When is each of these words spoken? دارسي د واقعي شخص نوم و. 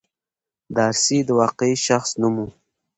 دارسي 0.75 1.17
د 1.27 1.29
واقعي 1.39 1.75
شخص 1.87 2.09
نوم 2.21 2.35
و. 2.43 2.47